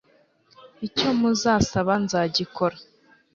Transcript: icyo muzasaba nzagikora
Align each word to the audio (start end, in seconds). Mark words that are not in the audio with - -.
icyo 0.87 1.09
muzasaba 1.19 1.93
nzagikora 2.03 2.77